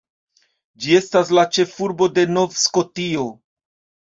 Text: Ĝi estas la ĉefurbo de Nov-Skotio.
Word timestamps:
Ĝi 0.85 0.95
estas 0.99 1.29
la 1.39 1.45
ĉefurbo 1.57 2.09
de 2.17 2.25
Nov-Skotio. 2.33 3.29